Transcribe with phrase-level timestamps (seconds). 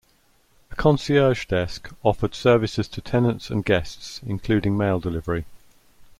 [0.71, 5.45] A concierge desk offered services to tenants and guests including mail delivery.